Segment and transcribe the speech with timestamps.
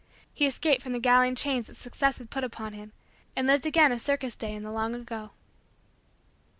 [0.33, 2.91] He escaped from the galling chains that Success had put upon him
[3.35, 5.29] and lived again a circus day in the long ago.